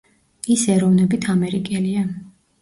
ის 0.55 0.63
ეროვნებით 0.75 1.27
ამერიკელია. 1.35 2.09